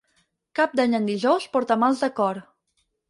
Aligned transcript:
Cap 0.59 0.71
d'Any 0.79 0.95
en 1.01 1.05
dijous 1.09 1.45
porta 1.57 1.77
mals 1.85 2.03
de 2.07 2.11
cor. 2.21 2.41